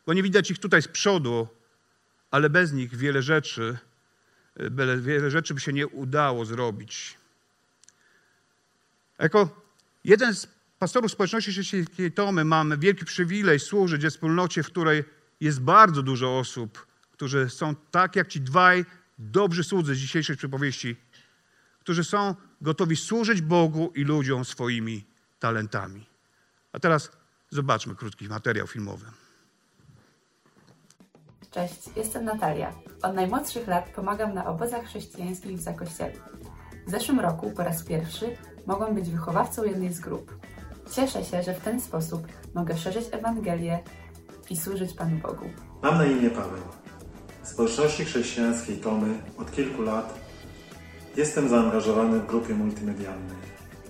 [0.06, 1.48] bo nie widać ich tutaj z przodu,
[2.30, 3.78] ale bez nich wiele rzeczy,
[5.00, 7.18] wiele rzeczy by się nie udało zrobić.
[9.18, 9.66] Jako
[10.04, 15.04] jeden z pastorów społeczności chrześcijańskiej Tomy mam wielki przywilej służyć we wspólnocie, w której
[15.40, 18.85] jest bardzo dużo osób, którzy są tak jak ci dwaj
[19.18, 20.96] dobrzy słudzy z dzisiejszej przypowieści,
[21.80, 25.05] którzy są gotowi służyć Bogu i ludziom swoimi
[25.38, 26.07] talentami.
[26.73, 27.11] A teraz
[27.51, 29.07] zobaczmy krótki materiał filmowy.
[31.51, 32.75] Cześć, jestem Natalia.
[33.03, 36.19] Od najmłodszych lat pomagam na obozach chrześcijańskich w Zakościelu.
[36.87, 40.38] W zeszłym roku po raz pierwszy mogłam być wychowawcą jednej z grup.
[40.92, 43.79] Cieszę się, że w ten sposób mogę szerzyć Ewangelię
[44.51, 45.51] i służyć Panu Bogu.
[45.83, 46.62] Mam na imię Paweł.
[47.42, 50.25] W społeczności chrześcijańskiej Tomy od kilku lat
[51.16, 53.37] jestem zaangażowany w grupie multimedialnej.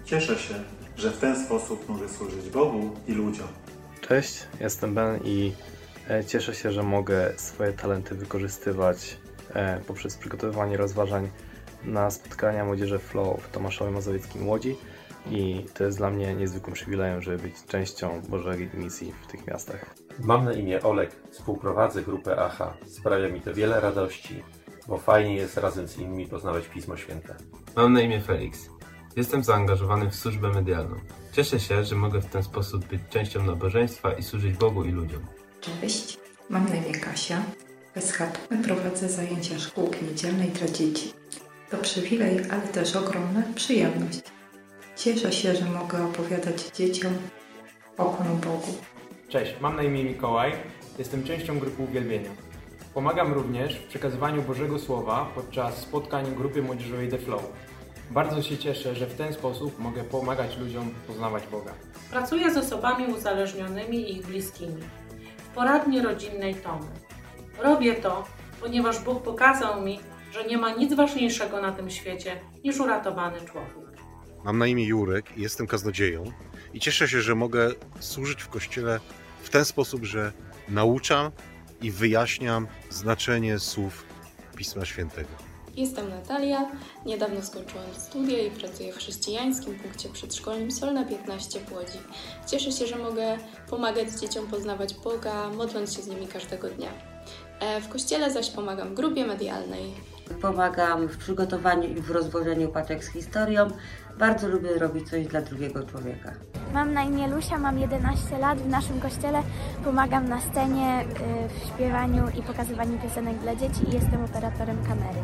[0.05, 0.55] Cieszę się,
[0.97, 3.49] że w ten sposób mogę służyć Bogu i ludziom.
[4.01, 5.53] Cześć, jestem Ben i
[6.11, 9.19] e, cieszę się, że mogę swoje talenty wykorzystywać
[9.55, 11.31] e, poprzez przygotowywanie rozważań
[11.85, 14.77] na spotkania młodzieży Flow w Tomaszowie Mazowieckim Łodzi
[15.31, 19.95] i to jest dla mnie niezwykłym przywilejem, żeby być częścią Bożej misji w tych miastach.
[20.19, 22.77] Mam na imię Olek, współprowadzę grupę AHA.
[22.87, 24.43] Sprawia mi to wiele radości,
[24.89, 27.35] bo fajnie jest razem z innymi poznawać Pismo Święte.
[27.77, 28.69] Mam na imię Felix.
[29.17, 30.97] Jestem zaangażowany w służbę medialną.
[31.33, 35.27] Cieszę się, że mogę w ten sposób być częścią nabożeństwa i służyć Bogu i ludziom.
[35.61, 36.19] Cześć,
[36.51, 37.43] mam na imię Kasia.
[37.95, 41.13] Bez chaty prowadzę zajęcia szkółki niedzielnej dla dzieci.
[41.71, 44.21] To przywilej, ale też ogromna przyjemność.
[44.97, 47.13] Cieszę się, że mogę opowiadać dzieciom
[47.97, 48.75] o Panu Bogu.
[49.29, 50.53] Cześć, mam na imię Mikołaj,
[50.99, 52.31] jestem częścią grupy uwielbienia.
[52.97, 57.43] Pomagam również w przekazywaniu Bożego Słowa podczas spotkań grupy młodzieżowej The Flow.
[58.11, 61.73] Bardzo się cieszę, że w ten sposób mogę pomagać ludziom poznawać Boga.
[62.11, 64.83] Pracuję z osobami uzależnionymi i ich bliskimi
[65.39, 66.87] w poradni rodzinnej Tomy.
[67.59, 68.25] Robię to,
[68.61, 70.01] ponieważ Bóg pokazał mi,
[70.33, 74.01] że nie ma nic ważniejszego na tym świecie niż uratowany człowiek.
[74.45, 76.25] Mam na imię Jurek i jestem kaznodzieją
[76.75, 79.01] i cieszę się, że mogę służyć w kościele
[79.43, 80.33] w ten sposób, że
[80.69, 81.31] nauczam
[81.87, 84.05] i wyjaśniam znaczenie słów
[84.57, 85.29] Pisma Świętego.
[85.77, 86.71] Jestem Natalia,
[87.07, 91.99] niedawno skończyłam studia i pracuję w chrześcijańskim punkcie przedszkolnym Solna 15 w Łodzi.
[92.47, 93.39] Cieszę się, że mogę
[93.71, 96.91] pomagać dzieciom poznawać Boga, modląc się z nimi każdego dnia.
[97.61, 99.95] E, W kościele zaś pomagam grupie medialnej.
[100.43, 103.69] Pomagam w przygotowaniu i w rozwożeniu paczek z historią.
[104.19, 106.33] Bardzo lubię robić coś dla drugiego człowieka.
[106.75, 108.59] Mam na imię Lusia, mam 11 lat.
[108.59, 109.43] W naszym kościele
[109.85, 115.21] pomagam na scenie y, w śpiewaniu i pokazywaniu piosenek dla dzieci i jestem operatorem kamery.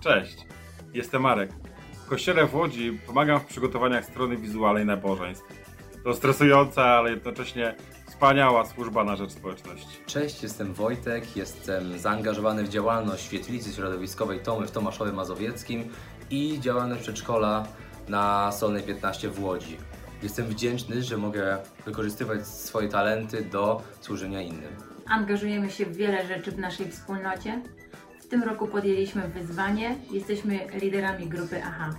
[0.00, 0.46] Cześć,
[0.94, 1.50] jestem Marek.
[1.92, 5.44] W kościele w Łodzi pomagam w przygotowaniach strony wizualnej nabożeństw.
[6.04, 7.74] To stresująca, ale jednocześnie
[8.20, 9.98] wspaniała służba na rzecz społeczności.
[10.06, 15.84] Cześć, jestem Wojtek, jestem zaangażowany w działalność Świetlicy Środowiskowej Tomy w Tomaszowie Mazowieckim
[16.30, 17.66] i działalność przedszkola
[18.08, 19.76] na Solnej 15 w Łodzi.
[20.22, 24.76] Jestem wdzięczny, że mogę wykorzystywać swoje talenty do służenia innym.
[25.06, 27.62] Angażujemy się w wiele rzeczy w naszej wspólnocie.
[28.20, 29.96] W tym roku podjęliśmy wyzwanie.
[30.10, 31.90] Jesteśmy liderami grupy AHA.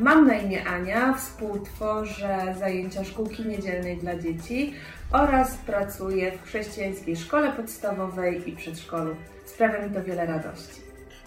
[0.00, 4.74] Mam na imię Ania, współtworzę zajęcia szkółki niedzielnej dla dzieci
[5.12, 9.16] oraz pracuję w chrześcijańskiej szkole podstawowej i przedszkolu.
[9.44, 10.80] Sprawia mi to wiele radości.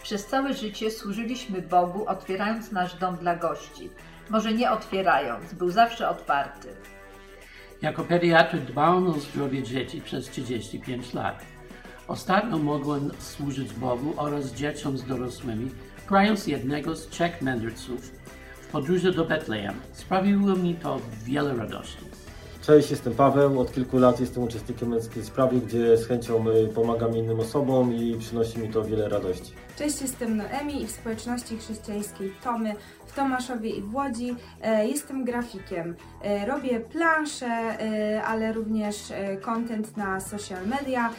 [0.03, 3.89] Przez całe życie służyliśmy Bogu, otwierając nasz dom dla gości.
[4.29, 6.67] Może nie otwierając, był zawsze otwarty.
[7.81, 11.45] Jako pediatra dbałem o zdrowie dzieci przez 35 lat.
[12.07, 15.71] Ostatnio mogłem służyć Bogu oraz dzieciom z dorosłymi,
[16.07, 18.11] grając jednego z trzech mędrców
[18.61, 19.73] w podróży do Betlejem.
[19.93, 22.14] Sprawiło mi to wiele radości.
[22.65, 23.59] Cześć, jestem Paweł.
[23.59, 28.17] Od kilku lat jestem uczestnikiem męskiej sprawy, gdzie z chęcią y, pomagam innym osobom i
[28.19, 29.53] przynosi mi to wiele radości.
[29.77, 32.75] Cześć, jestem Noemi i w społeczności chrześcijańskiej Tomy
[33.15, 34.35] w Tomaszowie i w Łodzi.
[34.61, 35.95] E, Jestem grafikiem.
[36.23, 38.95] E, Robię plansze, e, ale również
[39.41, 41.09] content na social media,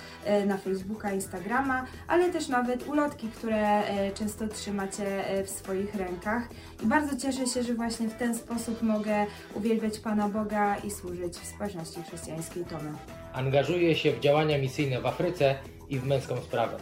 [0.46, 3.82] na Facebooka, Instagrama, ale też nawet ulotki, które
[4.14, 6.48] często trzymacie w swoich rękach.
[6.82, 11.34] I bardzo cieszę się, że właśnie w ten sposób mogę uwielbiać Pana Boga i służyć
[11.34, 12.90] w społeczności chrześcijańskiej Tomy.
[13.32, 15.54] Angażuję się w działania misyjne w Afryce
[15.88, 16.76] i w męską sprawę.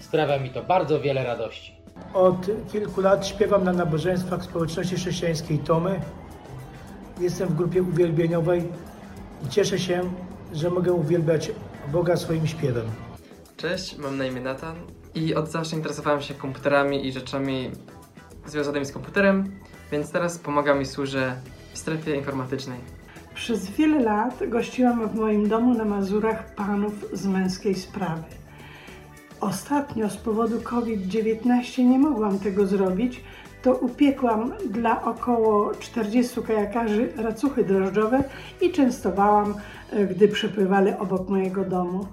[0.00, 1.79] Sprawia mi to bardzo wiele radości.
[2.14, 6.00] Od kilku lat śpiewam na nabożeństwach społeczności chrześcijańskiej Tomy.
[7.20, 8.68] Jestem w grupie uwielbieniowej
[9.46, 10.00] i cieszę się,
[10.52, 11.52] że mogę uwielbiać
[11.92, 12.86] Boga swoim śpiewem.
[13.56, 14.76] Cześć, mam na imię Nathan
[15.14, 17.70] i od zawsze interesowałem się komputerami i rzeczami
[18.46, 19.52] związanymi z komputerem,
[19.92, 21.36] więc teraz pomagam i służę
[21.72, 22.78] w strefie informatycznej.
[23.34, 28.39] Przez wiele lat gościłam w moim domu na Mazurach panów z męskiej sprawy.
[29.40, 33.20] Ostatnio z powodu COVID-19 nie mogłam tego zrobić,
[33.62, 38.24] to upiekłam dla około 40 kajakarzy racuchy drożdżowe
[38.60, 39.54] i częstowałam,
[39.90, 42.06] e, gdy przepływali obok mojego domu.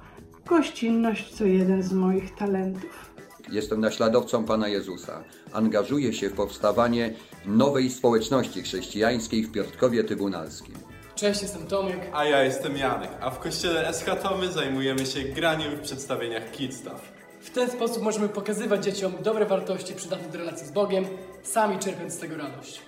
[0.46, 3.12] Gościnność to jeden z moich talentów.
[3.52, 5.24] Jestem naśladowcą Pana Jezusa.
[5.54, 7.14] Angażuję się w powstawanie
[7.46, 10.76] nowej społeczności chrześcijańskiej w Piotkowie Trybunalskim.
[11.16, 12.00] Cześć, jestem Tomek.
[12.14, 16.74] A ja jestem Janek, a w kościele SH Tomy zajmujemy się graniem w przedstawieniach Kid
[16.74, 17.17] Stuff.
[17.48, 21.06] W ten sposób możemy pokazywać dzieciom dobre wartości przydatne do relacji z Bogiem,
[21.44, 22.82] sami czerpiąc z tego radość.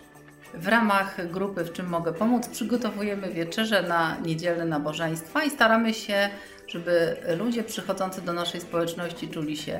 [0.53, 6.29] W ramach grupy W czym mogę pomóc przygotowujemy wieczerze na niedzielne nabożeństwa i staramy się,
[6.67, 9.79] żeby ludzie przychodzący do naszej społeczności czuli się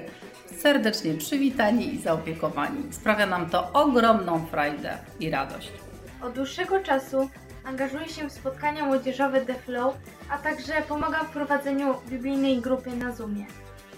[0.58, 2.94] serdecznie przywitani i zaopiekowani.
[2.94, 5.72] Sprawia nam to ogromną frajdę i radość.
[6.24, 7.30] Od dłuższego czasu
[7.64, 9.98] angażuję się w spotkania młodzieżowe The Flow,
[10.30, 13.46] a także pomagam w prowadzeniu biblijnej grupy na Zoomie.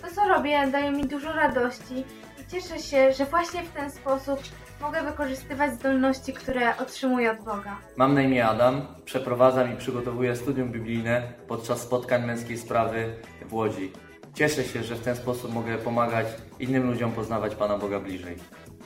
[0.02, 2.04] To co robię daje mi dużo radości
[2.42, 4.40] i cieszę się, że właśnie w ten sposób
[4.82, 7.78] mogę wykorzystywać zdolności, które otrzymuję od Boga.
[7.98, 13.14] Mam na imię Adam, przeprowadzam i przygotowuję studium biblijne podczas spotkań męskiej sprawy
[13.46, 13.92] w Łodzi.
[14.34, 16.28] Cieszę się, że w ten sposób mogę pomagać
[16.60, 18.36] innym ludziom poznawać Pana Boga bliżej.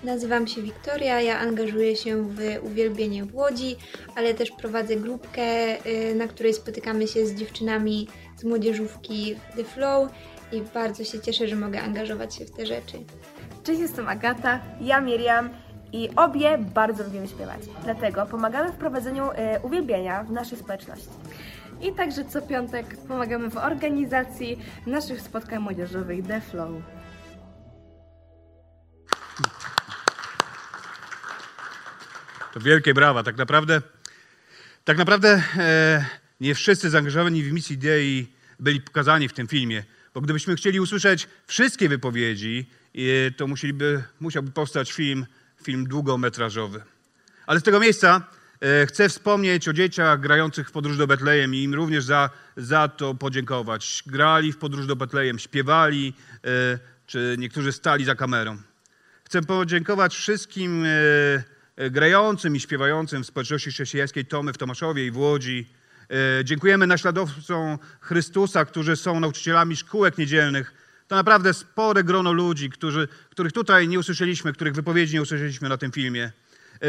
[0.04, 3.76] Nazywam się Wiktoria, ja angażuję się w uwielbienie w Łodzi,
[4.16, 10.10] ale też prowadzę grupkę, y, na której spotykamy się z dziewczynami z młodzieżówki The Flow
[10.52, 12.98] i bardzo się cieszę, że mogę angażować się w te rzeczy.
[13.64, 15.50] Cześć, jestem Agata, ja Miriam
[15.94, 17.62] i obie bardzo lubimy śpiewać.
[17.84, 21.10] Dlatego pomagamy w prowadzeniu e, uwielbienia w naszej społeczności.
[21.82, 26.72] I także co piątek pomagamy w organizacji naszych spotkań młodzieżowych The Flow.
[32.54, 33.24] To wielkie brawa.
[33.24, 33.82] Tak naprawdę,
[34.84, 36.06] tak naprawdę e,
[36.42, 39.84] nie wszyscy zaangażowani w misji idei byli pokazani w tym filmie,
[40.16, 42.66] bo gdybyśmy chcieli usłyszeć wszystkie wypowiedzi,
[43.38, 45.26] to musieliby, musiałby powstać film,
[45.64, 46.82] film długometrażowy.
[47.48, 48.22] Ale z tego miejsca
[48.62, 52.88] e, chcę wspomnieć o dzieciach grających w Podróż do Betlejem i im również za, za
[52.88, 54.04] to podziękować.
[54.08, 58.58] Grali w Podróż do Betlejem, śpiewali, e, czy niektórzy stali za kamerą.
[59.24, 60.84] Chcę podziękować wszystkim
[61.78, 65.68] e, grającym i śpiewającym w społeczności chrześcijańskiej Tomy w Tomaszowie i w Łodzi.
[66.10, 70.74] E, Dziękujemy naśladowcom Chrystusa, którzy są nauczycielami szkółek niedzielnych.
[71.08, 75.78] To naprawdę spore grono ludzi, którzy, których tutaj nie usłyszeliśmy, których wypowiedzi nie usłyszeliśmy na
[75.78, 76.32] tym filmie.
[76.82, 76.88] E,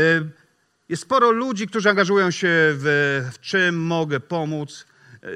[0.88, 4.86] Jest sporo ludzi, którzy angażują się w, w czym mogę pomóc.
[5.22, 5.28] E,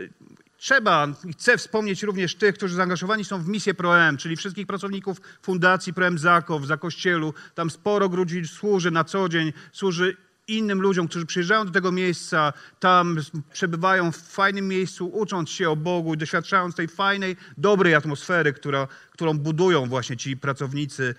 [0.60, 5.20] Trzeba i chcę wspomnieć również tych, którzy zaangażowani są w misję ProM, czyli wszystkich pracowników
[5.42, 7.34] Fundacji ProM Zakow, za Kościelu.
[7.54, 10.16] Tam sporo ludzi służy na co dzień, służy
[10.58, 13.18] innym ludziom, którzy przyjeżdżają do tego miejsca, tam
[13.52, 18.88] przebywają w fajnym miejscu, ucząc się o Bogu i doświadczając tej fajnej, dobrej atmosfery, która,
[19.12, 21.14] którą budują właśnie ci pracownicy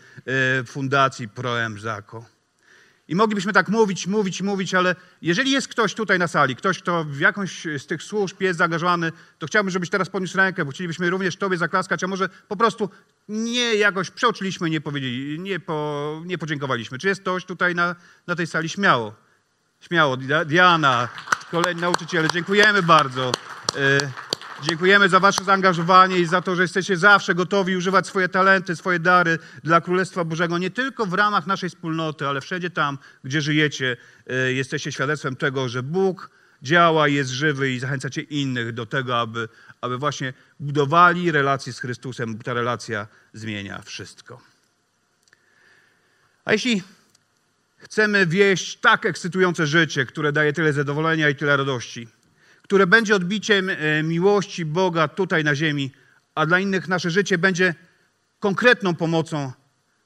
[0.59, 2.40] e, Fundacji ProM Zako.
[3.07, 7.03] I moglibyśmy tak mówić, mówić, mówić, ale jeżeli jest ktoś tutaj na sali, ktoś, kto
[7.03, 11.09] w jakąś z tych służb jest zaangażowany, to chciałbym, żebyś teraz podniósł rękę, bo chcielibyśmy
[11.09, 12.89] również Tobie zaklaskać, a może po prostu
[13.29, 16.97] nie jakoś przeoczyliśmy, nie powiedzieli, nie, po, nie podziękowaliśmy.
[16.97, 17.95] Czy jest ktoś tutaj na,
[18.27, 18.69] na tej sali?
[18.69, 19.13] Śmiało.
[19.81, 20.17] Śmiało.
[20.17, 21.09] Dia- Diana,
[21.51, 23.31] kolejni nauczyciele, dziękujemy bardzo.
[24.61, 28.99] Dziękujemy za Wasze zaangażowanie i za to, że jesteście zawsze gotowi używać swoje talenty, swoje
[28.99, 33.97] dary dla Królestwa Bożego, nie tylko w ramach naszej wspólnoty, ale wszędzie tam, gdzie żyjecie,
[34.27, 36.29] e, jesteście świadectwem tego, że Bóg
[36.63, 39.49] działa, jest żywy i zachęcacie innych do tego, aby,
[39.81, 44.41] aby właśnie budowali relacje z Chrystusem, ta relacja zmienia wszystko.
[46.45, 46.83] A jeśli
[47.77, 52.07] chcemy wieść tak ekscytujące życie, które daje tyle zadowolenia i tyle radości,
[52.71, 55.91] które będzie odbiciem e, miłości Boga tutaj na ziemi,
[56.35, 57.75] a dla innych nasze życie będzie
[58.39, 59.51] konkretną pomocą.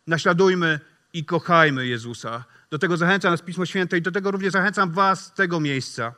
[0.07, 0.79] Naśladujmy
[1.13, 2.43] i kochajmy Jezusa.
[2.69, 6.13] Do tego zachęca nas Pismo Święte i do tego również zachęcam Was z tego miejsca.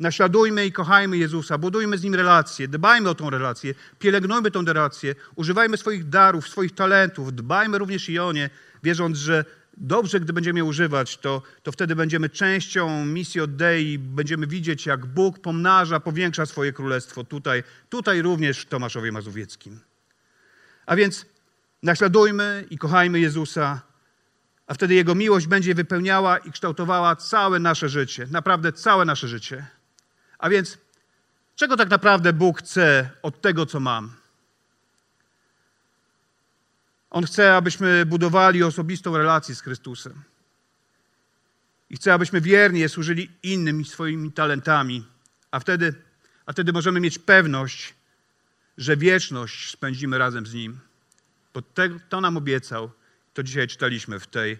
[0.00, 5.14] Naśladujmy i kochajmy Jezusa, budujmy z Nim relacje, dbajmy o tą relację, pielęgnujmy tą relację,
[5.36, 8.50] używajmy swoich darów, swoich talentów, dbajmy również i o nie,
[8.82, 9.44] wierząc, że
[9.80, 15.06] dobrze, gdy będziemy je używać, to, to wtedy będziemy częścią misji Dei, będziemy widzieć, jak
[15.06, 19.80] Bóg pomnaża, powiększa swoje królestwo tutaj, tutaj również w Tomaszowie Mazowieckim.
[20.86, 21.26] A więc
[21.82, 23.80] naśladujmy i kochajmy Jezusa,
[24.66, 29.66] a wtedy Jego miłość będzie wypełniała i kształtowała całe nasze życie, naprawdę całe nasze życie.
[30.38, 30.78] A więc
[31.56, 34.12] czego tak naprawdę Bóg chce od tego, co mam?
[37.10, 40.22] On chce, abyśmy budowali osobistą relację z Chrystusem.
[41.90, 45.06] I chce, abyśmy wiernie służyli innym swoimi talentami,
[45.50, 45.94] a wtedy,
[46.46, 47.94] a wtedy możemy mieć pewność,
[48.78, 50.80] że wieczność spędzimy razem z Nim.
[51.54, 52.90] Bo te, to nam obiecał,
[53.34, 54.58] to dzisiaj czytaliśmy w tej,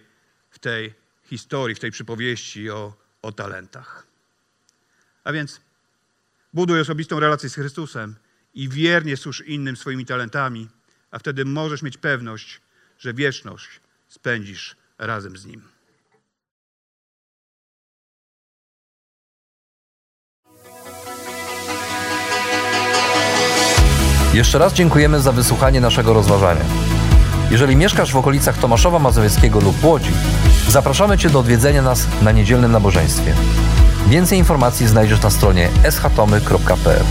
[0.49, 0.93] w tej
[1.23, 4.07] historii, w tej przypowieści o, o talentach.
[5.23, 5.61] A więc
[6.53, 8.15] buduj osobistą relację z Chrystusem
[8.53, 10.67] i wiernie służ innym swoimi talentami,
[11.11, 12.61] a wtedy możesz mieć pewność,
[12.97, 15.61] że wieczność spędzisz razem z Nim.
[24.33, 26.65] Jeszcze raz dziękujemy za wysłuchanie naszego rozważania.
[27.51, 30.11] Jeżeli mieszkasz w okolicach Tomaszowa Mazowieckiego lub Łodzi,
[30.67, 33.33] zapraszamy Cię do odwiedzenia nas na niedzielnym nabożeństwie.
[34.07, 37.03] Więcej informacji znajdziesz na stronie schatomy.pl.